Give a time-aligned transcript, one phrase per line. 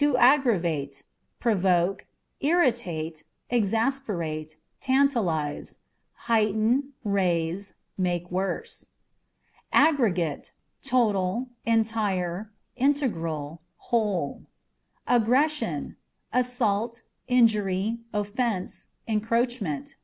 [0.00, 1.02] To Aggravate â€"
[1.40, 2.06] provoke,
[2.40, 5.76] irritate, exasperate, tantalize;
[6.24, 8.88] heighten, raise, make worse.
[9.70, 10.52] Aggregate
[10.84, 14.46] â€" total, entire, integral, whole.
[15.06, 15.96] Aggression
[16.32, 19.96] â€" assault, injury, offence, encroachment.